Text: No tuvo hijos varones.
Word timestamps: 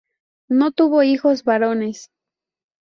No 0.49 0.71
tuvo 0.71 1.03
hijos 1.03 1.43
varones. 1.43 2.09